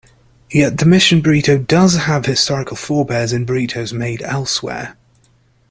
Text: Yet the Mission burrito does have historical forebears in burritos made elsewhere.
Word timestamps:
Yet 0.49 0.79
the 0.79 0.87
Mission 0.87 1.21
burrito 1.21 1.63
does 1.67 1.95
have 1.95 2.25
historical 2.25 2.75
forebears 2.75 3.33
in 3.33 3.45
burritos 3.45 3.93
made 3.93 4.23
elsewhere. 4.23 4.97